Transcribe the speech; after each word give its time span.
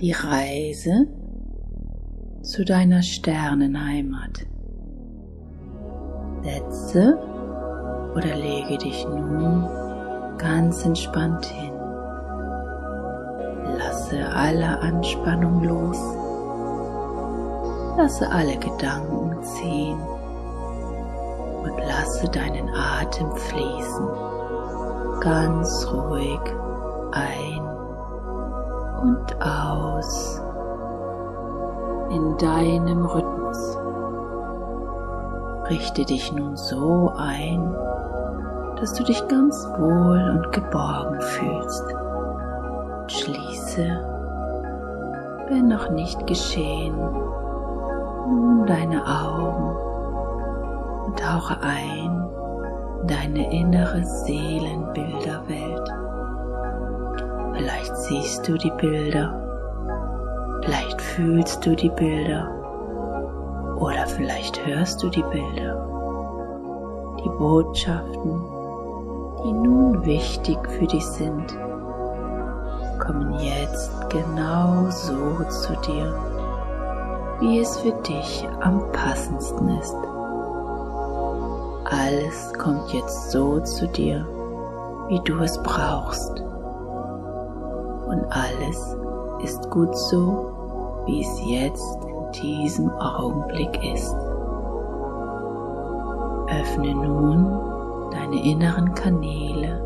Die 0.00 0.12
Reise 0.12 1.08
zu 2.42 2.64
deiner 2.64 3.02
Sternenheimat. 3.02 4.46
Setze 6.44 7.18
oder 8.14 8.36
lege 8.36 8.78
dich 8.78 9.04
nun 9.08 9.68
ganz 10.38 10.84
entspannt 10.84 11.46
hin. 11.46 11.72
Lasse 13.76 14.24
alle 14.32 14.78
Anspannung 14.78 15.64
los. 15.64 15.98
Lasse 17.96 18.30
alle 18.30 18.56
Gedanken 18.56 19.42
ziehen 19.42 19.98
und 21.64 21.76
lasse 21.88 22.28
deinen 22.28 22.68
Atem 22.68 23.32
fließen. 23.32 24.06
Ganz 25.20 25.88
ruhig 25.92 26.40
ein 27.10 27.57
und 29.02 29.40
aus 29.40 30.42
in 32.10 32.36
deinem 32.38 33.04
Rhythmus. 33.04 33.78
Richte 35.68 36.04
dich 36.04 36.32
nun 36.32 36.56
so 36.56 37.12
ein, 37.16 37.74
dass 38.76 38.94
du 38.94 39.04
dich 39.04 39.26
ganz 39.28 39.68
wohl 39.78 40.30
und 40.30 40.52
geborgen 40.52 41.20
fühlst. 41.20 41.84
Schließe, 43.08 44.04
wenn 45.48 45.68
noch 45.68 45.90
nicht 45.90 46.26
geschehen, 46.26 46.96
nun 46.96 48.66
deine 48.66 49.04
Augen 49.04 49.76
und 51.06 51.18
tauche 51.18 51.58
ein 51.60 52.24
in 53.00 53.06
deine 53.06 53.52
innere 53.52 54.04
Seelenbilderwelt. 54.04 56.07
Vielleicht 57.58 57.96
siehst 57.96 58.46
du 58.46 58.56
die 58.56 58.70
Bilder, 58.70 59.34
vielleicht 60.62 61.02
fühlst 61.02 61.66
du 61.66 61.74
die 61.74 61.88
Bilder 61.88 62.48
oder 63.80 64.06
vielleicht 64.06 64.64
hörst 64.64 65.02
du 65.02 65.08
die 65.08 65.24
Bilder. 65.24 65.74
Die 67.24 67.28
Botschaften, 67.30 68.44
die 69.42 69.52
nun 69.52 70.06
wichtig 70.06 70.56
für 70.68 70.86
dich 70.86 71.04
sind, 71.04 71.58
kommen 73.00 73.36
jetzt 73.40 73.90
genau 74.08 74.88
so 74.90 75.42
zu 75.48 75.72
dir, 75.84 76.14
wie 77.40 77.58
es 77.58 77.76
für 77.80 77.92
dich 78.06 78.48
am 78.60 78.92
passendsten 78.92 79.68
ist. 79.80 79.96
Alles 81.90 82.52
kommt 82.56 82.92
jetzt 82.92 83.32
so 83.32 83.58
zu 83.58 83.88
dir, 83.88 84.24
wie 85.08 85.18
du 85.24 85.40
es 85.40 85.60
brauchst. 85.64 86.44
Und 88.08 88.24
alles 88.30 88.96
ist 89.42 89.70
gut 89.70 89.96
so, 89.96 91.02
wie 91.06 91.20
es 91.20 91.40
jetzt 91.46 91.98
in 92.04 92.32
diesem 92.42 92.90
Augenblick 92.90 93.78
ist. 93.94 94.14
Öffne 96.48 96.94
nun 96.94 98.10
deine 98.10 98.42
inneren 98.42 98.94
Kanäle 98.94 99.82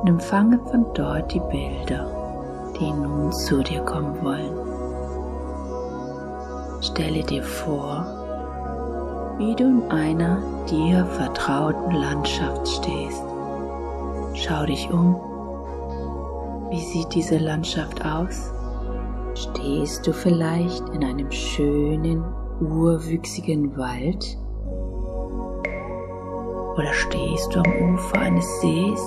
und 0.00 0.08
empfange 0.08 0.60
von 0.70 0.86
dort 0.94 1.32
die 1.32 1.40
Bilder, 1.40 2.06
die 2.78 2.92
nun 2.92 3.32
zu 3.32 3.62
dir 3.62 3.80
kommen 3.82 4.22
wollen. 4.22 4.56
Stelle 6.80 7.24
dir 7.24 7.42
vor, 7.42 8.06
wie 9.38 9.54
du 9.56 9.64
in 9.64 9.90
einer 9.90 10.38
dir 10.70 11.04
vertrauten 11.06 11.92
Landschaft 11.92 12.68
stehst. 12.68 13.22
Schau 14.34 14.66
dich 14.66 14.90
um. 14.92 15.33
Wie 16.74 16.80
sieht 16.80 17.14
diese 17.14 17.38
Landschaft 17.38 18.04
aus? 18.04 18.50
Stehst 19.36 20.04
du 20.04 20.12
vielleicht 20.12 20.88
in 20.88 21.04
einem 21.04 21.30
schönen, 21.30 22.24
urwüchsigen 22.60 23.76
Wald? 23.76 24.36
Oder 26.76 26.92
stehst 26.92 27.54
du 27.54 27.60
am 27.60 27.94
Ufer 27.94 28.18
eines 28.18 28.60
Sees 28.60 29.00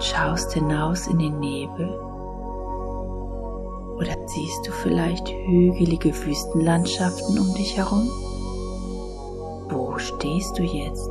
schaust 0.00 0.54
hinaus 0.54 1.08
in 1.08 1.18
den 1.18 1.38
Nebel? 1.38 1.90
Oder 3.98 4.16
siehst 4.24 4.66
du 4.66 4.72
vielleicht 4.72 5.28
hügelige 5.28 6.14
Wüstenlandschaften 6.24 7.38
um 7.38 7.52
dich 7.52 7.76
herum? 7.76 8.08
Wo 9.68 9.98
stehst 9.98 10.58
du 10.58 10.62
jetzt? 10.62 11.10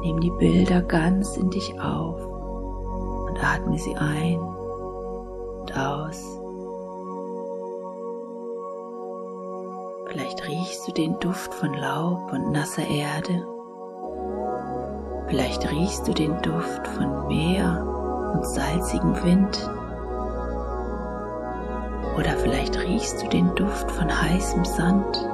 Nimm 0.00 0.20
die 0.20 0.32
Bilder 0.40 0.82
ganz 0.82 1.36
in 1.36 1.48
dich 1.48 1.80
auf 1.80 2.31
atme 3.42 3.78
sie 3.78 3.96
ein 3.96 4.38
und 4.38 5.76
aus. 5.76 6.40
Vielleicht 10.06 10.46
riechst 10.46 10.86
du 10.86 10.92
den 10.92 11.18
Duft 11.20 11.54
von 11.54 11.72
Laub 11.74 12.32
und 12.32 12.52
nasser 12.52 12.86
Erde. 12.86 13.46
Vielleicht 15.28 15.70
riechst 15.70 16.06
du 16.06 16.12
den 16.12 16.40
Duft 16.42 16.86
von 16.88 17.28
Meer 17.28 17.82
und 18.34 18.46
salzigem 18.46 19.22
Wind. 19.24 19.70
Oder 22.18 22.36
vielleicht 22.36 22.78
riechst 22.78 23.22
du 23.22 23.28
den 23.28 23.54
Duft 23.54 23.90
von 23.90 24.10
heißem 24.10 24.64
Sand. 24.66 25.28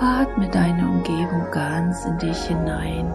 Atme 0.00 0.48
deine 0.50 0.86
Umgebung 0.86 1.50
ganz 1.50 2.04
in 2.04 2.18
dich 2.18 2.44
hinein. 2.44 3.14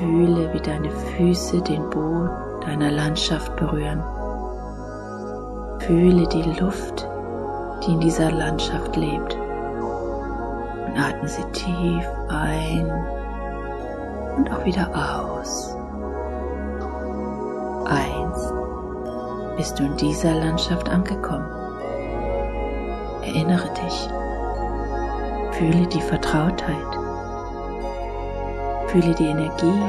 Fühle, 0.00 0.50
wie 0.54 0.60
deine 0.60 0.90
Füße 0.90 1.60
den 1.60 1.90
Boden 1.90 2.30
deiner 2.64 2.90
Landschaft 2.90 3.54
berühren. 3.56 4.02
Fühle 5.80 6.26
die 6.26 6.58
Luft, 6.58 7.06
die 7.84 7.92
in 7.92 8.00
dieser 8.00 8.30
Landschaft 8.30 8.96
lebt. 8.96 9.36
Und 10.86 10.98
atme 10.98 11.28
sie 11.28 11.44
tief 11.52 12.06
ein 12.28 12.90
und 14.38 14.50
auch 14.50 14.64
wieder 14.64 14.88
aus. 14.88 15.76
Eins. 17.84 18.52
Bist 19.58 19.78
du 19.78 19.84
in 19.84 19.96
dieser 19.98 20.34
Landschaft 20.34 20.88
angekommen? 20.88 21.50
Erinnere 23.22 23.68
dich. 23.74 24.08
Fühle 25.52 25.86
die 25.88 26.00
Vertrautheit. 26.00 26.89
Fühle 28.90 29.14
die 29.14 29.26
Energie, 29.26 29.82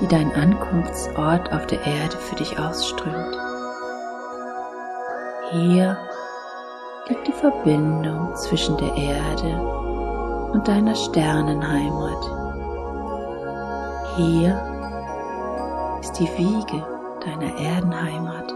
die 0.00 0.08
dein 0.08 0.34
Ankunftsort 0.34 1.52
auf 1.52 1.66
der 1.66 1.78
Erde 1.86 2.16
für 2.16 2.34
dich 2.34 2.58
ausströmt. 2.58 3.38
Hier 5.52 5.96
liegt 7.08 7.28
die 7.28 7.32
Verbindung 7.32 8.34
zwischen 8.34 8.76
der 8.76 8.92
Erde 8.96 10.50
und 10.52 10.66
deiner 10.66 10.96
Sternenheimat. 10.96 12.30
Hier 14.16 14.60
ist 16.00 16.18
die 16.18 16.28
Wiege 16.36 16.84
deiner 17.24 17.56
Erdenheimat. 17.56 18.52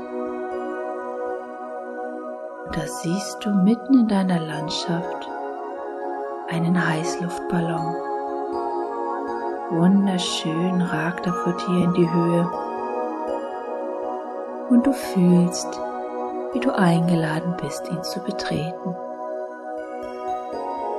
Und 2.67 2.77
da 2.77 2.87
siehst 2.87 3.45
du 3.45 3.51
mitten 3.51 4.01
in 4.01 4.09
deiner 4.09 4.41
Landschaft 4.41 5.29
einen 6.49 6.85
Heißluftballon. 6.85 8.12
Wunderschön 9.73 10.83
ragt 10.83 11.27
er 11.27 11.33
vor 11.33 11.55
dir 11.55 11.85
in 11.85 11.95
die 11.95 12.13
Höhe. 12.13 12.47
Und 14.69 14.87
du 14.87 14.93
fühlst, 14.93 15.81
wie 16.53 16.61
du 16.61 16.77
eingeladen 16.77 17.57
bist, 17.59 17.89
ihn 17.91 18.03
zu 18.03 18.21
betreten. 18.21 18.95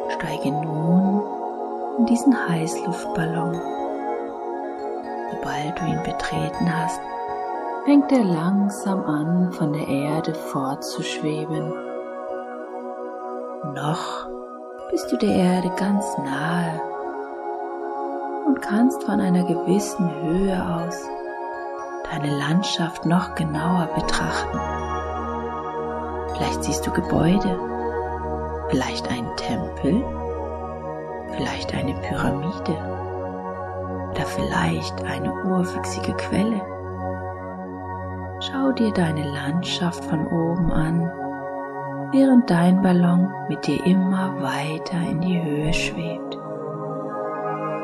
Steige 0.10 0.52
nun 0.52 1.22
in 2.00 2.08
diesen 2.08 2.36
Heißluftballon. 2.50 3.62
Sobald 5.32 5.80
du 5.80 5.86
ihn 5.86 6.02
betreten 6.04 6.76
hast, 6.76 7.00
fängt 7.86 8.12
er 8.12 8.24
langsam 8.24 9.06
an, 9.06 9.52
von 9.52 9.72
der 9.74 9.88
Erde 9.88 10.34
fortzuschweben. 10.34 11.74
Noch 13.76 14.28
bist 14.90 15.12
du 15.12 15.18
der 15.18 15.36
Erde 15.36 15.72
ganz 15.78 16.18
nahe 16.18 16.82
und 18.46 18.62
kannst 18.62 19.04
von 19.04 19.20
einer 19.20 19.44
gewissen 19.44 20.10
Höhe 20.22 20.62
aus 20.76 21.08
deine 22.12 22.38
Landschaft 22.38 23.06
noch 23.06 23.36
genauer 23.36 23.90
betrachten. 23.96 24.60
Vielleicht 26.36 26.64
siehst 26.64 26.86
du 26.86 26.92
Gebäude, 26.92 27.60
vielleicht 28.70 29.10
einen 29.10 29.36
Tempel, 29.38 30.04
vielleicht 31.36 31.74
eine 31.74 31.94
Pyramide 31.96 32.78
oder 34.12 34.26
vielleicht 34.26 35.04
eine 35.04 35.34
urwüchsige 35.46 36.14
Quelle. 36.14 36.62
Schau 38.40 38.72
dir 38.74 38.92
deine 38.92 39.24
Landschaft 39.24 40.04
von 40.06 40.28
oben 40.28 40.72
an 40.72 41.12
während 42.14 42.48
dein 42.48 42.82
Ballon 42.82 43.34
mit 43.50 43.66
dir 43.66 43.84
immer 43.86 44.40
weiter 44.40 45.02
in 45.10 45.20
die 45.20 45.42
Höhe 45.42 45.74
schwebt. 45.74 46.38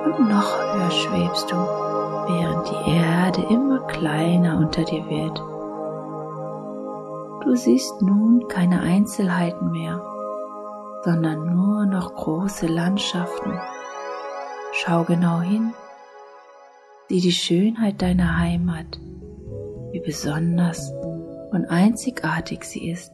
Und 0.05 0.29
noch 0.29 0.57
höher 0.57 0.91
schwebst 0.91 1.51
du, 1.51 1.55
während 1.55 2.69
die 2.69 2.91
Erde 2.91 3.41
immer 3.53 3.79
kleiner 3.87 4.57
unter 4.57 4.83
dir 4.83 5.05
wird 5.09 5.41
Du 7.41 7.55
siehst 7.55 8.01
nun 8.01 8.47
keine 8.49 8.81
Einzelheiten 8.81 9.71
mehr, 9.71 10.03
sondern 11.03 11.55
nur 11.55 11.85
noch 11.85 12.13
große 12.13 12.67
Landschaften. 12.67 13.53
Schau 14.73 15.03
genau 15.05 15.39
hin, 15.39 15.73
sieh 17.07 17.21
die 17.21 17.31
Schönheit 17.31 18.01
deiner 18.01 18.37
Heimat, 18.37 18.99
wie 19.91 20.01
besonders 20.01 20.91
und 21.51 21.65
einzigartig 21.69 22.65
sie 22.65 22.91
ist. 22.91 23.13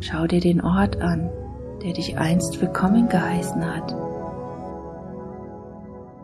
Schau 0.00 0.26
dir 0.26 0.40
den 0.40 0.60
Ort 0.60 1.00
an, 1.00 1.30
der 1.82 1.92
dich 1.92 2.18
einst 2.18 2.60
willkommen 2.60 3.08
geheißen 3.08 3.64
hat 3.64 3.94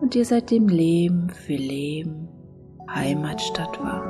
und 0.01 0.15
dir 0.15 0.25
seitdem 0.25 0.69
Leben 0.69 1.31
für 1.31 1.55
Leben 1.55 2.29
Heimatstadt 2.93 3.81
war. 3.83 4.03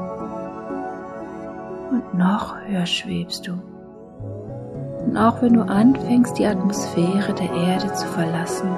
Und 1.90 2.14
noch 2.14 2.58
höher 2.66 2.86
schwebst 2.86 3.46
du. 3.46 3.52
Und 5.06 5.16
auch 5.16 5.42
wenn 5.42 5.52
du 5.52 5.62
anfängst, 5.62 6.38
die 6.38 6.46
Atmosphäre 6.46 7.34
der 7.34 7.52
Erde 7.52 7.92
zu 7.92 8.06
verlassen, 8.08 8.70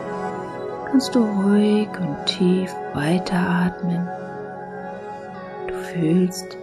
kannst 0.90 1.14
du 1.14 1.20
ruhig 1.20 1.88
und 2.00 2.26
tief 2.26 2.74
weiteratmen. 2.94 4.08
Du 5.68 5.74
fühlst, 5.74 6.58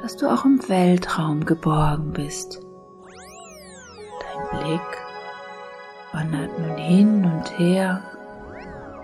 dass 0.00 0.16
du 0.16 0.26
auch 0.26 0.44
im 0.44 0.60
Weltraum 0.68 1.44
geborgen 1.44 2.12
bist. 2.12 2.60
Dein 4.20 4.60
Blick 4.60 4.80
wandert 6.12 6.58
nun 6.58 6.76
hin 6.76 7.24
und 7.24 7.58
her 7.58 8.00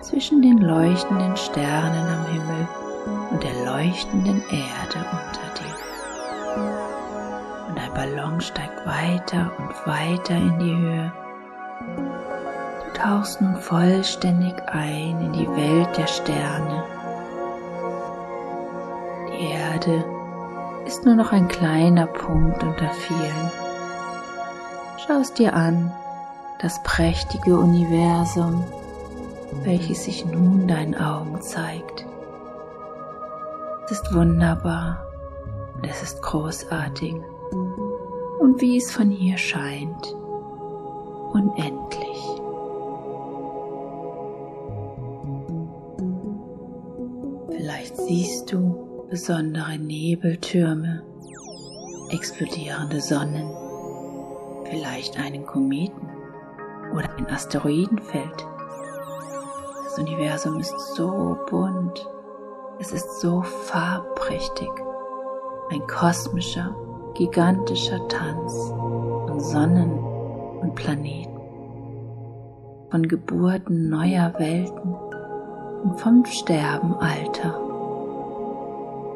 zwischen 0.00 0.43
den 0.43 0.58
leuchtenden 0.58 1.37
Sternen 1.37 2.06
am 2.06 2.26
Himmel 2.26 2.69
und 3.31 3.43
der 3.43 3.64
leuchtenden 3.64 4.43
Erde 4.50 5.05
unter 5.10 5.49
dir. 5.58 5.76
Und 7.69 7.78
dein 7.78 7.94
Ballon 7.94 8.40
steigt 8.40 8.87
weiter 8.87 9.50
und 9.58 9.87
weiter 9.87 10.37
in 10.37 10.58
die 10.58 10.76
Höhe. 10.76 11.12
Du 12.84 13.00
tauchst 13.00 13.40
nun 13.40 13.56
vollständig 13.56 14.55
ein 14.66 15.20
in 15.20 15.32
die 15.32 15.49
Welt 15.49 15.96
der 15.96 16.06
Sterne. 16.06 16.84
Die 19.31 19.50
Erde 19.50 20.05
ist 20.87 21.05
nur 21.05 21.14
noch 21.14 21.32
ein 21.32 21.49
kleiner 21.49 22.06
Punkt 22.06 22.62
unter 22.62 22.90
vielen. 22.90 23.50
Schau 24.96 25.20
es 25.20 25.32
dir 25.32 25.55
an, 25.55 25.93
das 26.58 26.82
prächtige 26.82 27.56
Universum, 27.56 28.64
welches 29.62 30.05
sich 30.05 30.25
nun 30.26 30.66
deinen 30.66 30.94
Augen 30.96 31.40
zeigt. 31.40 32.05
Es 33.84 33.93
ist 33.93 34.14
wunderbar 34.14 35.06
und 35.76 35.88
es 35.88 36.02
ist 36.02 36.20
großartig 36.20 37.14
und 38.40 38.60
wie 38.60 38.76
es 38.76 38.90
von 38.90 39.10
hier 39.10 39.38
scheint, 39.38 40.14
unendlich. 41.32 42.19
Vielleicht 47.50 47.96
siehst 47.96 48.52
du 48.52 49.06
besondere 49.08 49.78
Nebeltürme, 49.78 51.02
explodierende 52.10 53.00
Sonnen, 53.00 53.49
vielleicht 54.64 55.19
einen 55.19 55.46
Kometen 55.46 56.18
oder 56.93 57.08
ein 57.17 57.26
Asteroidenfeld. 57.29 58.46
Das 59.85 59.99
Universum 59.99 60.58
ist 60.61 60.75
so 60.94 61.38
bunt 61.50 62.08
es 62.81 62.93
ist 62.93 63.20
so 63.20 63.43
farbprächtig, 63.43 64.70
ein 65.73 65.85
kosmischer, 65.88 66.73
gigantischer 67.14 68.06
Tanz 68.06 68.73
von 69.26 69.40
Sonnen 69.40 69.99
und 70.61 70.76
Planeten, 70.76 71.37
von 72.93 73.02
Geburten 73.02 73.88
neuer 73.88 74.32
Welten 74.38 74.94
und 75.82 75.99
vom 75.99 76.25
Sterben 76.25 76.94
alter. 76.94 77.61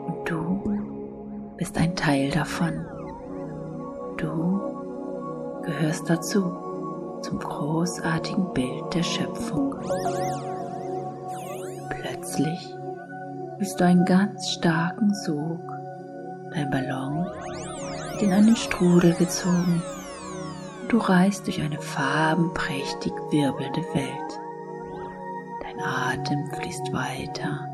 Und 0.07 0.29
du 0.29 1.55
bist 1.57 1.79
ein 1.79 1.95
Teil 1.95 2.31
davon. 2.31 2.85
Du 4.17 4.61
gehörst 5.63 6.11
dazu, 6.11 6.53
zum 7.23 7.39
großartigen 7.39 8.53
Bild 8.53 8.95
der 8.95 9.03
Schöpfung. 9.03 9.75
Plötzlich 11.89 12.75
fühlst 13.57 13.81
du 13.81 13.85
einen 13.85 14.05
ganz 14.05 14.51
starken 14.51 15.15
Sog. 15.15 15.61
Dein 16.53 16.71
Ballon 16.71 17.27
wird 18.11 18.23
in 18.23 18.33
einen 18.33 18.57
Strudel 18.57 19.15
gezogen. 19.15 19.83
Du 20.89 20.99
reist 20.99 21.47
durch 21.47 21.61
eine 21.63 21.81
farbenprächtig 21.81 23.13
wirbelnde 23.31 23.83
Welt. 23.95 24.41
Dein 25.63 25.81
Atem 25.81 26.47
fließt 26.53 26.93
weiter, 26.93 27.67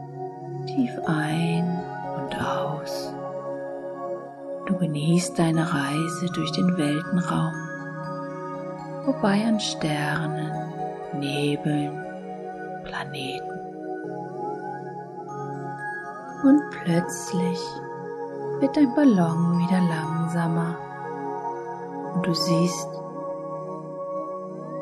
tief 0.67 0.93
ein 1.07 1.83
und 2.17 2.41
aus. 2.41 3.13
Du 4.67 4.77
genießt 4.77 5.39
deine 5.39 5.63
Reise 5.63 6.27
durch 6.35 6.53
den 6.53 6.77
Weltenraum, 6.77 7.55
vorbei 9.13 9.43
an 9.47 9.59
Sternen, 9.59 10.53
Nebeln, 11.19 11.99
Planeten 12.85 13.59
und 16.45 16.63
plötzlich 16.71 17.59
wird 18.61 18.77
dein 18.77 18.95
Ballon 18.95 19.61
wieder 19.61 19.81
langsamer 19.81 20.77
und 22.15 22.27
du 22.27 22.35
siehst, 22.35 22.89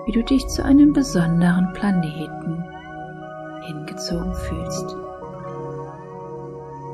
wie 0.06 0.12
du 0.12 0.25
dich 0.25 0.45
zu 0.49 0.64
einem 0.64 0.92
besonderen 0.92 1.73
Planeten 1.75 2.64
hingezogen 3.64 4.35
fühlst. 4.35 4.97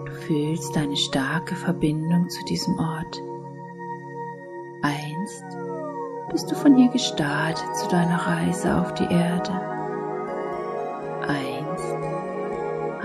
Du 0.05 0.13
fühlst 0.27 0.77
eine 0.77 0.97
starke 0.99 1.57
Verbindung 1.57 2.29
zu 2.29 2.45
diesem 2.45 2.79
Ort. 2.79 3.23
Einst 4.83 5.62
bist 6.31 6.51
du 6.51 6.55
von 6.55 6.77
hier 6.77 6.89
gestartet 6.89 7.77
zu 7.77 7.89
deiner 7.89 8.27
Reise 8.27 8.77
auf 8.77 8.95
die 8.95 9.05
Erde. 9.05 9.73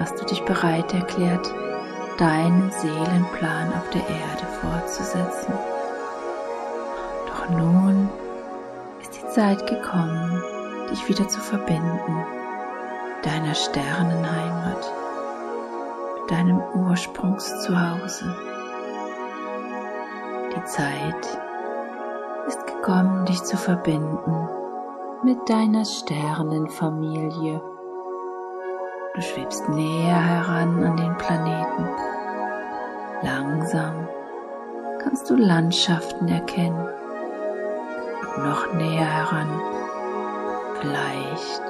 hast 0.07 0.21
du 0.21 0.25
dich 0.25 0.41
bereit 0.45 0.93
erklärt, 0.93 1.53
deinen 2.17 2.71
Seelenplan 2.71 3.73
auf 3.73 3.89
der 3.89 4.01
Erde 4.01 4.47
fortzusetzen. 4.61 5.53
Doch 7.27 7.49
nun 7.49 8.09
ist 9.01 9.15
die 9.17 9.27
Zeit 9.27 9.67
gekommen, 9.67 10.41
dich 10.89 11.09
wieder 11.09 11.27
zu 11.27 11.41
verbinden, 11.41 12.25
deiner 13.23 13.53
Sternenheimat, 13.53 14.93
mit 16.21 16.31
deinem 16.31 16.61
Ursprungszuhause. 16.73 18.33
Die 20.55 20.63
Zeit 20.63 21.39
ist 22.47 22.65
gekommen, 22.65 23.25
dich 23.25 23.43
zu 23.43 23.57
verbinden 23.57 24.47
mit 25.23 25.49
deiner 25.49 25.83
Sternenfamilie. 25.83 27.61
Du 29.13 29.21
schwebst 29.21 29.67
näher 29.67 30.15
heran 30.15 30.83
an 30.83 30.95
den 30.95 31.17
Planeten. 31.17 31.89
Langsam 33.21 34.07
kannst 34.99 35.29
du 35.29 35.35
Landschaften 35.35 36.27
erkennen. 36.29 36.87
Und 38.35 38.43
noch 38.43 38.73
näher 38.73 39.05
heran. 39.05 39.61
Vielleicht 40.79 41.61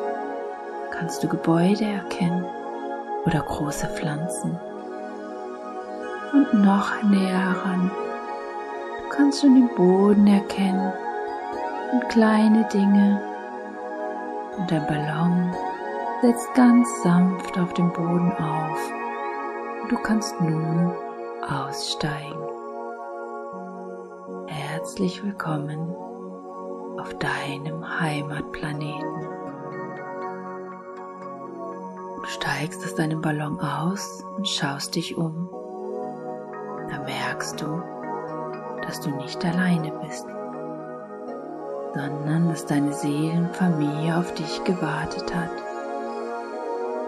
kannst 0.92 1.24
du 1.24 1.28
Gebäude 1.28 1.86
erkennen 1.86 2.46
oder 3.26 3.40
große 3.40 3.88
Pflanzen. 3.88 4.60
Und 6.34 6.54
noch 6.54 7.02
näher 7.04 7.40
heran. 7.40 7.90
Du 9.18 9.24
kannst 9.24 9.42
schon 9.42 9.56
den 9.56 9.76
Boden 9.76 10.28
erkennen 10.28 10.94
und 11.92 12.08
kleine 12.08 12.68
Dinge 12.72 13.20
und 14.56 14.72
ein 14.72 14.86
Ballon 14.86 15.56
setzt 16.22 16.54
ganz 16.54 16.88
sanft 17.02 17.58
auf 17.58 17.74
dem 17.74 17.92
Boden 17.94 18.32
auf. 18.34 18.92
Du 19.90 19.98
kannst 20.04 20.40
nun 20.40 20.94
aussteigen. 21.42 22.44
Herzlich 24.46 25.24
willkommen 25.24 25.96
auf 27.00 27.12
deinem 27.16 28.00
Heimatplaneten. 28.00 29.22
Du 32.18 32.26
steigst 32.28 32.86
aus 32.86 32.94
deinem 32.94 33.22
Ballon 33.22 33.60
aus 33.60 34.24
und 34.36 34.48
schaust 34.48 34.94
dich 34.94 35.18
um. 35.18 35.50
Da 36.92 37.00
merkst 37.00 37.60
du, 37.60 37.82
dass 38.88 39.00
du 39.02 39.12
nicht 39.12 39.46
alleine 39.46 39.92
bist, 40.04 40.26
sondern 41.94 42.50
dass 42.50 42.66
deine 42.66 42.94
Seelenfamilie 42.94 44.18
auf 44.18 44.34
dich 44.34 44.64
gewartet 44.64 45.36
hat 45.36 45.52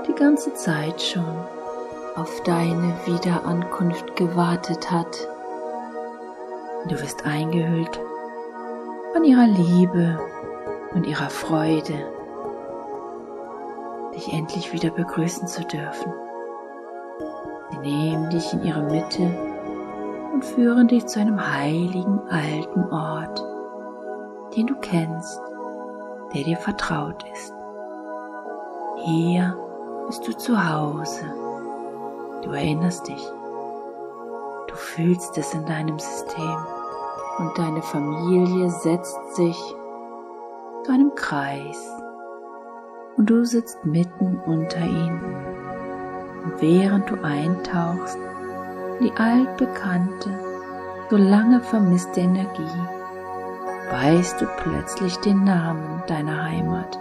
die 0.08 0.16
ganze 0.16 0.54
Zeit 0.56 1.02
schon 1.02 1.46
auf 2.16 2.42
deine 2.44 2.94
Wiederankunft 3.06 4.16
gewartet 4.16 4.92
hat 4.92 5.28
Du 6.88 7.00
wirst 7.00 7.26
eingehüllt 7.26 8.00
von 9.14 9.24
ihrer 9.26 9.48
Liebe 9.48 10.18
und 10.94 11.06
ihrer 11.06 11.30
Freude, 11.30 11.94
dich 14.16 14.32
endlich 14.32 14.72
wieder 14.72 14.90
begrüßen 14.90 15.46
zu 15.48 15.64
dürfen. 15.66 16.14
Sie 17.70 17.78
nehmen 17.80 18.30
dich 18.30 18.54
in 18.54 18.64
ihre 18.64 18.82
Mitte 18.82 19.49
und 20.34 20.46
führen 20.46 20.88
dich 20.88 21.06
zu 21.08 21.20
einem 21.20 21.40
heiligen 21.40 22.20
alten 22.30 22.84
Ort, 22.92 23.44
den 24.56 24.68
du 24.68 24.76
kennst, 24.76 25.40
der 26.34 26.44
dir 26.44 26.58
vertraut 26.58 27.24
ist. 27.34 27.54
Hier 29.04 29.58
bist 30.08 30.28
du 30.28 30.36
zu 30.36 30.58
Hause. 30.58 31.26
Du 32.44 32.52
erinnerst 32.52 33.08
dich. 33.08 33.32
Du 34.68 34.76
fühlst 34.76 35.38
es 35.38 35.54
in 35.54 35.66
deinem 35.66 35.98
System 35.98 36.58
und 37.40 37.58
deine 37.58 37.82
Familie 37.82 38.70
setzt 38.70 39.36
sich 39.36 39.58
zu 40.84 40.92
einem 40.92 41.14
Kreis 41.16 41.90
und 43.18 43.30
du 43.30 43.46
sitzt 43.46 43.84
mitten 43.86 44.40
unter 44.46 44.80
ihnen. 44.80 45.22
Und 46.44 46.62
während 46.62 47.10
du 47.10 47.22
eintauchst 47.24 48.16
in 48.16 48.29
die 49.00 49.14
altbekannte, 49.16 50.30
so 51.10 51.18
lange 51.18 51.62
vermisste 51.62 52.22
Energie, 52.22 52.82
weißt 53.92 54.42
du 54.42 54.46
plötzlich 54.58 55.16
den 55.18 55.44
Namen 55.44 56.04
deiner 56.08 56.44
Heimat. 56.44 57.00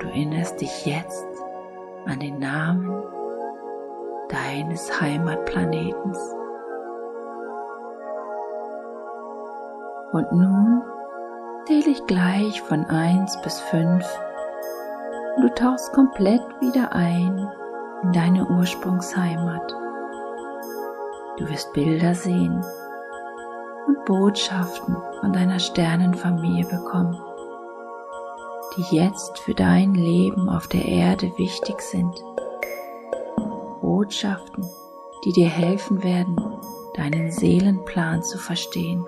Du 0.00 0.08
erinnerst 0.08 0.60
dich 0.60 0.84
jetzt 0.84 1.26
an 2.06 2.18
den 2.18 2.38
Namen 2.38 3.02
deines 4.28 5.00
Heimatplanetens. 5.00 6.18
Und 10.12 10.32
nun 10.32 10.82
zähle 11.66 11.90
ich 11.90 12.06
gleich 12.06 12.60
von 12.62 12.84
1 12.84 13.40
bis 13.42 13.60
5 13.60 14.04
und 15.36 15.42
du 15.42 15.54
tauchst 15.54 15.92
komplett 15.92 16.42
wieder 16.60 16.92
ein 16.92 17.48
in 18.02 18.12
deine 18.12 18.46
Ursprungsheimat. 18.46 19.81
Du 21.42 21.48
wirst 21.48 21.72
Bilder 21.72 22.14
sehen 22.14 22.64
und 23.88 24.04
Botschaften 24.04 24.96
von 25.18 25.32
deiner 25.32 25.58
Sternenfamilie 25.58 26.64
bekommen, 26.66 27.20
die 28.76 28.96
jetzt 28.96 29.40
für 29.40 29.52
dein 29.52 29.92
Leben 29.92 30.48
auf 30.48 30.68
der 30.68 30.84
Erde 30.84 31.32
wichtig 31.38 31.80
sind. 31.80 32.14
Botschaften, 33.80 34.64
die 35.24 35.32
dir 35.32 35.48
helfen 35.48 36.04
werden, 36.04 36.36
deinen 36.94 37.32
Seelenplan 37.32 38.22
zu 38.22 38.38
verstehen. 38.38 39.04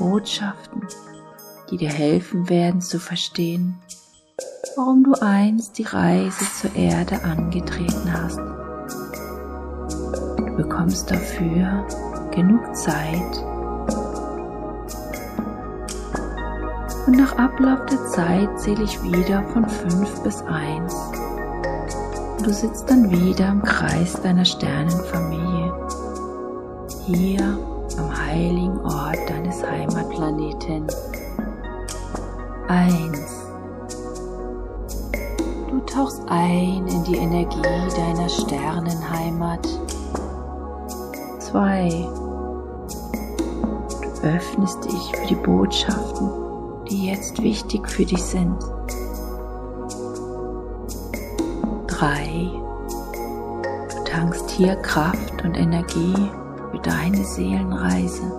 Botschaften, 0.00 0.88
die 1.70 1.76
dir 1.76 1.92
helfen 1.92 2.48
werden 2.48 2.80
zu 2.80 2.98
verstehen, 2.98 3.80
warum 4.74 5.04
du 5.04 5.12
einst 5.20 5.78
die 5.78 5.84
Reise 5.84 6.44
zur 6.60 6.74
Erde 6.74 7.22
angetreten 7.22 8.12
hast. 8.12 8.67
Bekommst 10.68 11.10
dafür 11.10 11.86
genug 12.30 12.76
Zeit 12.76 13.44
und 17.06 17.16
nach 17.16 17.38
Ablauf 17.38 17.86
der 17.86 18.04
Zeit 18.08 18.60
zähle 18.60 18.84
ich 18.84 19.02
wieder 19.02 19.42
von 19.54 19.66
5 19.66 20.22
bis 20.24 20.42
1. 20.42 20.94
Und 22.36 22.46
du 22.46 22.52
sitzt 22.52 22.90
dann 22.90 23.10
wieder 23.10 23.48
im 23.48 23.62
Kreis 23.62 24.20
deiner 24.20 24.44
Sternenfamilie, 24.44 25.72
hier 27.06 27.58
am 27.96 28.26
heiligen 28.26 28.78
Ort 28.80 29.18
deines 29.26 29.66
Heimatplaneten. 29.66 30.86
Eins. 32.68 33.46
Du 35.70 35.80
tauchst 35.86 36.20
ein 36.28 36.86
in 36.86 37.04
die 37.04 37.16
Energie 37.16 37.62
deiner 37.96 38.28
Sternenheimat. 38.28 39.66
Zwei. 41.50 41.88
Du 44.02 44.28
öffnest 44.28 44.84
dich 44.84 45.16
für 45.16 45.26
die 45.28 45.34
Botschaften, 45.34 46.28
die 46.90 47.06
jetzt 47.06 47.42
wichtig 47.42 47.88
für 47.88 48.04
dich 48.04 48.22
sind. 48.22 48.54
Drei. 51.86 52.50
Du 53.62 54.04
tankst 54.04 54.50
hier 54.50 54.76
Kraft 54.76 55.42
und 55.42 55.56
Energie 55.56 56.14
für 56.70 56.78
deine 56.82 57.24
Seelenreise. 57.24 58.30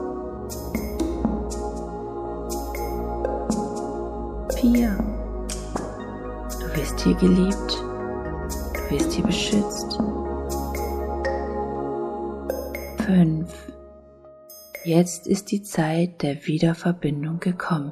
4. 4.62 4.98
Du 6.60 6.80
wirst 6.80 7.00
hier 7.00 7.16
geliebt. 7.16 7.84
Du 8.75 8.96
wirst 8.96 9.13
hier 9.13 9.25
beschützt. 9.25 10.00
5. 13.10 13.51
Jetzt 14.84 15.25
ist 15.25 15.50
die 15.50 15.63
Zeit 15.63 16.22
der 16.22 16.46
Wiederverbindung 16.46 17.39
gekommen. 17.39 17.92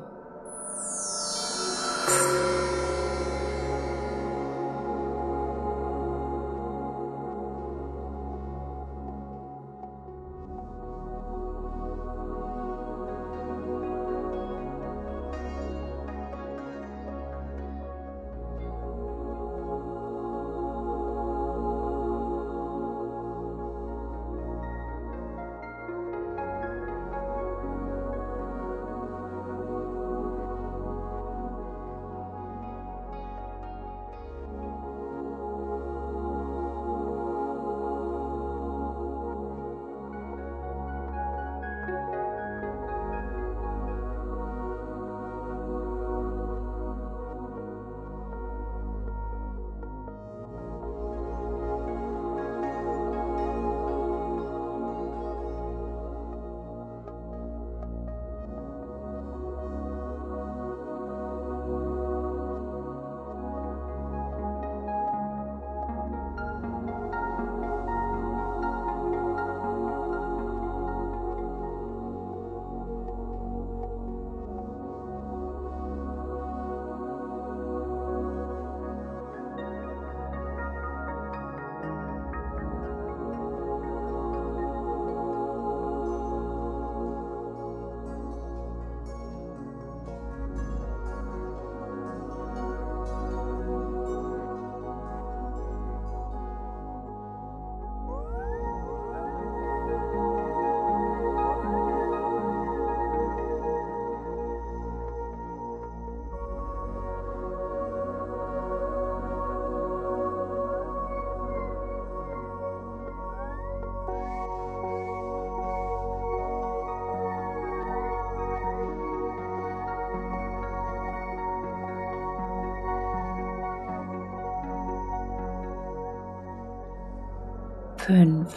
Fünf. 128.07 128.55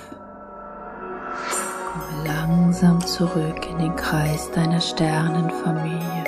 langsam 2.24 3.04
zurück 3.04 3.66
in 3.68 3.78
den 3.78 3.96
Kreis 3.96 4.48
deiner 4.52 4.80
Sternenfamilie. 4.80 6.24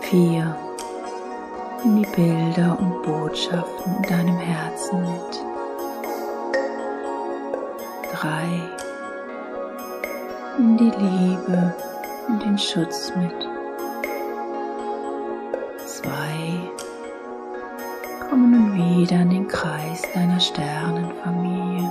Vier. 0.00 0.56
Nimm 1.84 2.02
die 2.02 2.08
Bilder 2.16 2.78
und 2.80 3.02
Botschaften 3.02 3.96
in 3.96 4.02
deinem 4.02 4.38
Herzen 4.38 5.00
mit. 5.02 5.42
Drei. 8.14 8.62
Nimm 10.58 10.76
die 10.78 10.84
Liebe 10.84 11.74
und 12.28 12.42
den 12.42 12.58
Schutz 12.58 13.12
mit. 13.14 13.47
Komme 18.28 18.46
nun 18.46 18.74
wieder 18.74 19.22
in 19.22 19.30
den 19.30 19.48
Kreis 19.48 20.02
deiner 20.12 20.38
Sternenfamilie. 20.38 21.90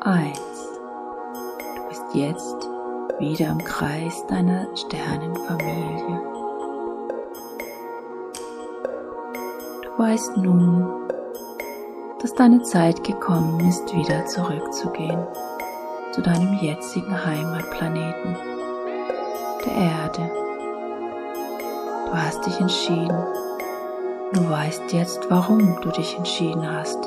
Eins. 0.00 0.68
Du 1.76 1.88
bist 1.88 2.04
jetzt 2.14 2.68
wieder 3.18 3.50
im 3.50 3.58
Kreis 3.58 4.26
deiner 4.28 4.66
Sternenfamilie. 4.74 6.18
Du 9.82 9.98
weißt 9.98 10.38
nun, 10.38 11.10
dass 12.20 12.32
deine 12.34 12.62
Zeit 12.62 13.04
gekommen 13.04 13.60
ist, 13.68 13.94
wieder 13.94 14.24
zurückzugehen 14.24 15.26
zu 16.12 16.22
deinem 16.22 16.54
jetzigen 16.54 17.22
Heimatplaneten, 17.22 18.36
der 19.66 19.74
Erde. 19.74 20.30
Du 22.06 22.14
hast 22.14 22.46
dich 22.46 22.58
entschieden. 22.58 23.44
Du 24.34 24.50
weißt 24.50 24.92
jetzt, 24.92 25.30
warum 25.30 25.80
du 25.80 25.90
dich 25.90 26.16
entschieden 26.16 26.68
hast, 26.68 26.98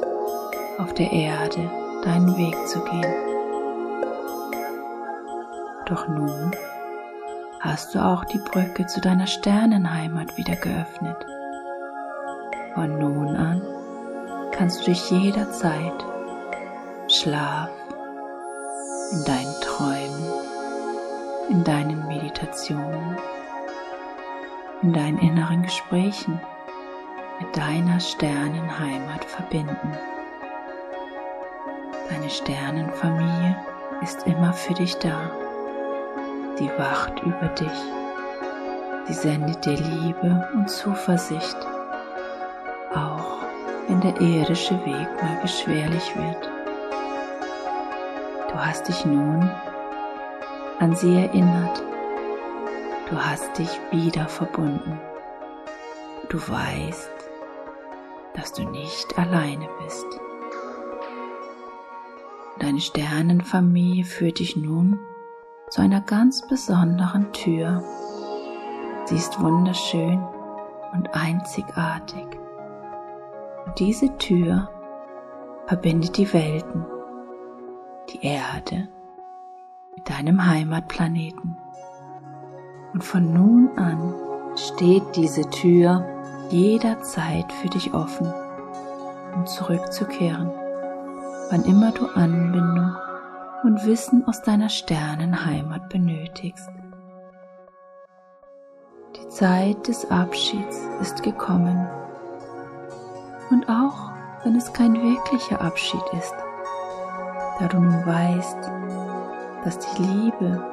auf 0.78 0.94
der 0.94 1.12
Erde 1.12 1.70
deinen 2.02 2.38
Weg 2.38 2.56
zu 2.70 2.80
gehen. 2.80 3.14
Doch 5.88 6.08
nun 6.08 6.52
hast 7.60 7.94
du 7.94 8.00
auch 8.00 8.24
die 8.24 8.38
Brücke 8.38 8.88
zu 8.88 9.02
deiner 9.02 9.28
Sternenheimat 9.28 10.38
wieder 10.38 10.56
geöffnet. 10.56 11.18
Von 12.76 12.98
nun 12.98 13.36
an 13.36 13.62
kannst 14.54 14.80
du 14.80 14.86
dich 14.86 15.12
jederzeit 15.12 16.06
Schlaf, 17.10 17.70
in 19.12 19.26
deinen 19.26 19.62
Träumen, 19.62 20.32
in 21.50 21.64
deinen 21.66 22.08
Meditationen, 22.08 23.18
in 24.82 24.94
deinen 24.94 25.18
inneren 25.18 25.64
Gesprächen 25.64 26.40
mit 27.40 27.56
deiner 27.56 28.00
Sternenheimat 28.00 29.26
verbinden. 29.26 29.98
Deine 32.10 32.30
Sternenfamilie 32.30 33.56
ist 34.02 34.26
immer 34.26 34.54
für 34.54 34.74
dich 34.74 34.96
da. 34.98 35.30
Sie 36.56 36.70
wacht 36.78 37.22
über 37.22 37.48
dich. 37.50 37.72
Sie 39.06 39.14
sendet 39.14 39.64
dir 39.66 39.78
Liebe 39.78 40.50
und 40.54 40.70
Zuversicht, 40.70 41.58
auch 42.94 43.44
wenn 43.88 44.02
der 44.02 44.20
irdische 44.20 44.76
Weg 44.86 45.08
mal 45.22 45.38
beschwerlich 45.42 46.16
wird. 46.16 46.50
Du 48.50 48.56
hast 48.66 48.88
dich 48.88 49.06
nun 49.06 49.50
an 50.80 50.96
sie 50.96 51.16
erinnert. 51.16 51.84
Du 53.10 53.16
hast 53.16 53.58
dich 53.58 53.80
wieder 53.92 54.28
verbunden. 54.28 55.00
Du 56.30 56.38
weißt, 56.38 57.17
dass 58.38 58.54
du 58.54 58.64
nicht 58.64 59.18
alleine 59.18 59.68
bist. 59.84 60.06
Deine 62.60 62.80
Sternenfamilie 62.80 64.04
führt 64.04 64.40
dich 64.40 64.56
nun 64.56 65.00
zu 65.70 65.82
einer 65.82 66.02
ganz 66.02 66.48
besonderen 66.48 67.34
Tür. 67.34 67.84
Sie 69.06 69.16
ist 69.16 69.40
wunderschön 69.42 70.24
und 70.94 71.14
einzigartig. 71.14 72.26
Und 73.66 73.80
diese 73.80 74.16
Tür 74.18 74.70
verbindet 75.66 76.18
die 76.18 76.32
Welten, 76.32 76.86
die 78.10 78.24
Erde 78.24 78.88
mit 79.96 80.10
deinem 80.10 80.46
Heimatplaneten. 80.46 81.58
Und 82.94 83.04
von 83.04 83.34
nun 83.34 83.78
an 83.78 84.14
steht 84.56 85.16
diese 85.16 85.50
Tür 85.50 86.17
jederzeit 86.50 87.52
für 87.52 87.70
dich 87.70 87.94
offen, 87.94 88.34
um 89.36 89.46
zurückzukehren, 89.46 90.52
wann 91.50 91.64
immer 91.64 91.92
du 91.92 92.08
Anbindung 92.08 92.96
und 93.64 93.86
Wissen 93.86 94.28
aus 94.28 94.42
deiner 94.42 94.70
Sternenheimat 94.70 95.90
benötigst. 95.90 96.70
Die 99.16 99.28
Zeit 99.30 99.88
des 99.88 100.10
Abschieds 100.10 100.80
ist 101.02 101.24
gekommen. 101.24 101.88
Und 103.50 103.68
auch 103.70 104.12
wenn 104.44 104.56
es 104.56 104.72
kein 104.74 104.94
wirklicher 104.94 105.62
Abschied 105.62 106.04
ist, 106.18 106.36
da 107.60 107.68
du 107.68 107.80
nun 107.80 108.06
weißt, 108.06 108.72
dass 109.64 109.80
die 109.80 110.04
Liebe 110.04 110.64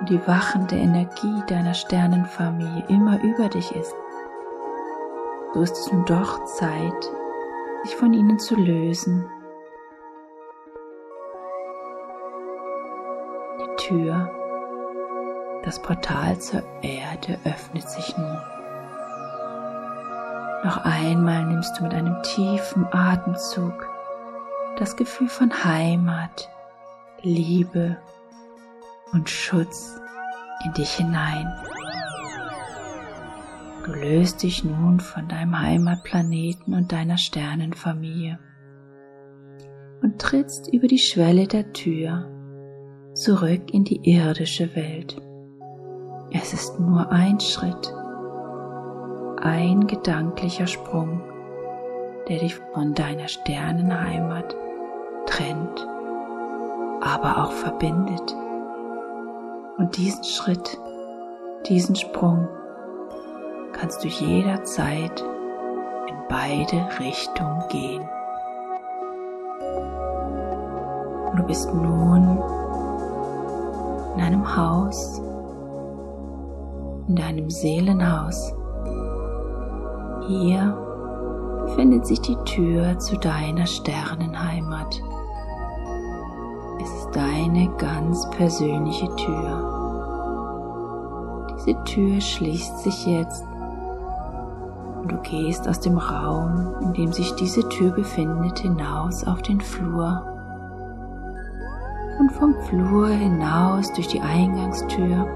und 0.00 0.08
die 0.08 0.26
wachende 0.26 0.76
Energie 0.76 1.42
deiner 1.48 1.74
Sternenfamilie 1.74 2.84
immer 2.88 3.20
über 3.22 3.48
dich 3.48 3.72
ist, 3.72 3.94
so 5.52 5.62
ist 5.62 5.76
es 5.76 5.92
nun 5.92 6.04
doch 6.04 6.44
Zeit, 6.44 7.10
sich 7.82 7.96
von 7.96 8.12
ihnen 8.12 8.38
zu 8.38 8.54
lösen. 8.54 9.28
Die 13.58 13.76
Tür, 13.76 14.30
das 15.64 15.80
Portal 15.82 16.38
zur 16.38 16.62
Erde 16.82 17.38
öffnet 17.44 17.88
sich 17.88 18.16
nun. 18.16 18.38
Noch 20.62 20.84
einmal 20.84 21.46
nimmst 21.46 21.78
du 21.78 21.84
mit 21.84 21.94
einem 21.94 22.22
tiefen 22.22 22.86
Atemzug 22.92 23.88
das 24.76 24.96
Gefühl 24.96 25.28
von 25.28 25.52
Heimat, 25.64 26.48
Liebe 27.22 27.96
und 29.12 29.28
Schutz 29.28 29.98
in 30.64 30.72
dich 30.74 30.92
hinein. 30.92 31.52
Du 33.90 33.96
löst 33.96 34.44
dich 34.44 34.62
nun 34.62 35.00
von 35.00 35.26
deinem 35.26 35.60
Heimatplaneten 35.60 36.74
und 36.74 36.92
deiner 36.92 37.18
Sternenfamilie 37.18 38.38
und 40.00 40.20
trittst 40.20 40.72
über 40.72 40.86
die 40.86 41.00
Schwelle 41.00 41.48
der 41.48 41.72
Tür 41.72 42.30
zurück 43.14 43.74
in 43.74 43.82
die 43.82 44.00
irdische 44.08 44.76
Welt. 44.76 45.20
Es 46.30 46.52
ist 46.52 46.78
nur 46.78 47.10
ein 47.10 47.40
Schritt, 47.40 47.92
ein 49.42 49.88
gedanklicher 49.88 50.68
Sprung, 50.68 51.22
der 52.28 52.38
dich 52.38 52.54
von 52.72 52.94
deiner 52.94 53.26
Sternenheimat 53.26 54.54
trennt, 55.26 55.84
aber 57.00 57.42
auch 57.42 57.52
verbindet. 57.52 58.36
Und 59.78 59.96
diesen 59.96 60.22
Schritt, 60.22 60.78
diesen 61.68 61.96
Sprung 61.96 62.46
kannst 63.72 64.04
du 64.04 64.08
jederzeit 64.08 65.20
in 66.08 66.16
beide 66.28 66.88
Richtungen 66.98 67.62
gehen. 67.68 68.08
Du 71.36 71.42
bist 71.44 71.72
nun 71.72 72.42
in 74.14 74.20
einem 74.20 74.56
Haus, 74.56 75.20
in 77.08 77.16
deinem 77.16 77.48
Seelenhaus. 77.50 78.54
Hier 80.26 80.76
befindet 81.64 82.06
sich 82.06 82.20
die 82.20 82.36
Tür 82.44 82.98
zu 82.98 83.16
deiner 83.16 83.66
Sternenheimat. 83.66 85.02
Es 86.82 86.90
ist 86.90 87.10
deine 87.12 87.68
ganz 87.78 88.28
persönliche 88.30 89.14
Tür. 89.16 89.78
Diese 91.56 91.84
Tür 91.84 92.20
schließt 92.20 92.80
sich 92.80 93.06
jetzt 93.06 93.44
du 95.10 95.16
gehst 95.18 95.68
aus 95.68 95.80
dem 95.80 95.98
Raum, 95.98 96.74
in 96.80 96.92
dem 96.94 97.12
sich 97.12 97.34
diese 97.34 97.68
Tür 97.68 97.92
befindet, 97.92 98.60
hinaus 98.60 99.24
auf 99.24 99.42
den 99.42 99.60
Flur. 99.60 100.26
Und 102.18 102.32
vom 102.32 102.54
Flur 102.68 103.08
hinaus 103.08 103.92
durch 103.92 104.08
die 104.08 104.20
Eingangstür 104.20 105.26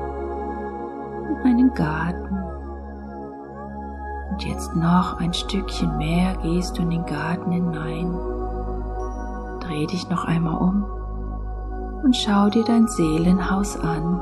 in 1.28 1.37
einen 1.44 1.74
Garten. 1.74 2.38
Und 4.30 4.44
jetzt 4.44 4.74
noch 4.76 5.18
ein 5.18 5.32
Stückchen 5.32 5.96
mehr 5.96 6.37
gehst 6.42 6.76
du 6.76 6.82
in 6.82 6.90
den 6.90 7.06
Garten 7.06 7.50
hinein. 7.50 8.12
Dreh 9.60 9.87
dich 9.87 10.08
noch 10.08 10.24
einmal 10.24 10.56
um 10.56 10.84
und 12.02 12.14
schau 12.14 12.50
dir 12.50 12.64
dein 12.64 12.87
Seelenhaus 12.87 13.78
an. 13.78 14.20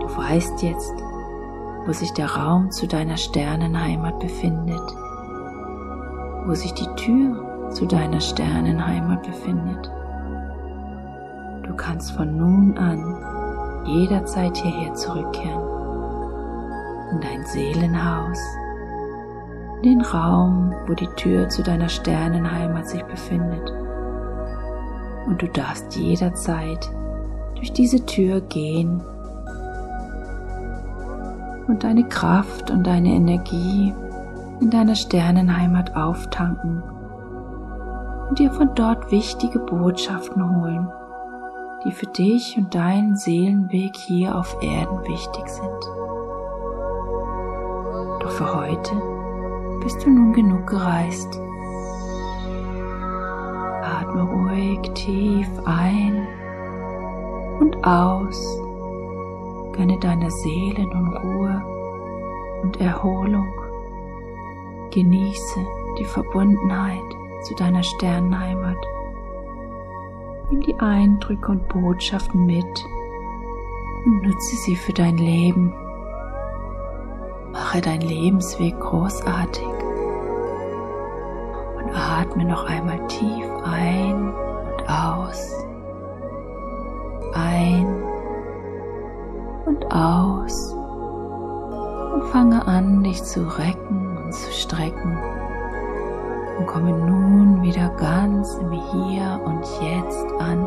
Du 0.00 0.16
weißt 0.16 0.62
jetzt, 0.62 0.94
wo 1.86 1.92
sich 1.92 2.12
der 2.12 2.28
Raum 2.28 2.70
zu 2.72 2.88
deiner 2.88 3.16
Sternenheimat 3.16 4.18
befindet, 4.18 4.82
wo 6.44 6.54
sich 6.54 6.72
die 6.74 6.88
Tür 6.96 7.70
zu 7.70 7.86
deiner 7.86 8.20
Sternenheimat 8.20 9.22
befindet. 9.22 9.90
Du 11.62 11.74
kannst 11.76 12.12
von 12.12 12.36
nun 12.36 12.76
an 12.76 13.84
jederzeit 13.86 14.56
hierher 14.56 14.94
zurückkehren, 14.94 15.62
in 17.12 17.20
dein 17.20 17.46
Seelenhaus, 17.46 18.40
in 19.76 19.82
den 19.82 20.00
Raum, 20.00 20.74
wo 20.88 20.94
die 20.94 21.08
Tür 21.16 21.48
zu 21.48 21.62
deiner 21.62 21.88
Sternenheimat 21.88 22.88
sich 22.88 23.04
befindet. 23.04 23.72
Und 25.26 25.40
du 25.40 25.46
darfst 25.48 25.94
jederzeit 25.96 26.90
durch 27.54 27.72
diese 27.72 28.04
Tür 28.06 28.40
gehen 28.40 29.02
und 31.68 31.84
deine 31.84 32.04
Kraft 32.08 32.70
und 32.70 32.86
deine 32.86 33.08
Energie 33.08 33.94
in 34.60 34.70
deiner 34.70 34.94
Sternenheimat 34.94 35.96
auftanken 35.96 36.82
und 38.28 38.38
dir 38.38 38.50
von 38.52 38.74
dort 38.74 39.10
wichtige 39.10 39.58
Botschaften 39.58 40.60
holen, 40.60 40.88
die 41.84 41.92
für 41.92 42.06
dich 42.06 42.56
und 42.56 42.74
deinen 42.74 43.16
Seelenweg 43.16 43.96
hier 43.96 44.36
auf 44.36 44.56
Erden 44.62 45.02
wichtig 45.04 45.48
sind. 45.48 45.82
Doch 48.20 48.30
für 48.30 48.54
heute 48.54 48.92
bist 49.82 50.04
du 50.04 50.10
nun 50.10 50.32
genug 50.32 50.66
gereist. 50.66 51.40
Atme 53.82 54.22
ruhig 54.22 54.80
tief 54.94 55.48
ein 55.64 56.26
und 57.60 57.84
aus. 57.86 58.65
Gönne 59.76 59.98
deiner 59.98 60.30
Seele 60.30 60.86
nun 60.86 61.16
Ruhe 61.16 61.62
und 62.62 62.80
Erholung. 62.80 63.52
Genieße 64.90 65.60
die 65.98 66.04
Verbundenheit 66.04 67.04
zu 67.42 67.54
deiner 67.54 67.82
Sternenheimat. 67.82 68.78
Nimm 70.50 70.62
die 70.62 70.78
Eindrücke 70.78 71.52
und 71.52 71.68
Botschaften 71.68 72.46
mit 72.46 72.86
und 74.06 74.22
nutze 74.22 74.56
sie 74.64 74.76
für 74.76 74.94
dein 74.94 75.18
Leben. 75.18 75.74
Mache 77.52 77.80
dein 77.82 78.00
Lebensweg 78.00 78.78
großartig 78.80 79.66
und 81.76 81.90
atme 81.94 82.44
noch 82.44 82.64
einmal 82.64 83.06
tief 83.08 83.46
ein 83.64 84.32
und 84.32 84.88
aus. 84.88 85.52
Ein 87.34 88.15
und 89.66 89.84
aus 89.92 90.72
und 90.72 92.24
fange 92.30 92.66
an, 92.66 93.02
dich 93.02 93.22
zu 93.22 93.42
recken 93.58 94.16
und 94.24 94.32
zu 94.32 94.50
strecken 94.52 95.18
und 96.58 96.66
komme 96.66 96.92
nun 96.92 97.62
wieder 97.62 97.88
ganz 97.98 98.54
im 98.54 98.70
Hier 98.70 99.40
und 99.44 99.62
Jetzt 99.82 100.26
an 100.38 100.64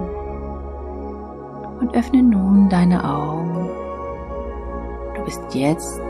und 1.80 1.96
öffne 1.96 2.22
nun 2.22 2.70
deine 2.70 3.04
Augen. 3.04 3.70
Du 5.16 5.24
bist 5.24 5.42
jetzt 5.54 6.02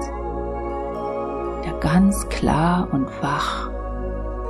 wieder 1.61 1.77
ganz 1.79 2.27
klar 2.29 2.87
und 2.91 3.07
wach 3.21 3.69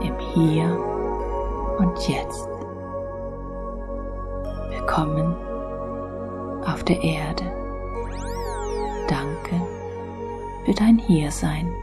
im 0.02 0.18
Hier 0.34 0.66
und 1.78 2.08
Jetzt. 2.08 2.48
Willkommen 4.70 5.36
auf 6.66 6.84
der 6.84 7.04
Erde. 7.04 7.59
Danke 9.10 9.60
für 10.66 10.74
dein 10.74 11.00
Hiersein. 11.00 11.74